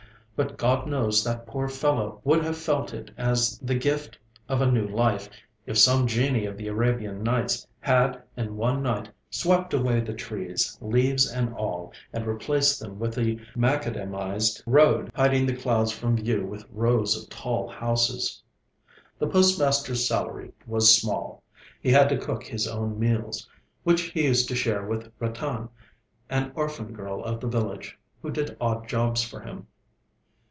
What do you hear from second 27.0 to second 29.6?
of the village, who did odd jobs for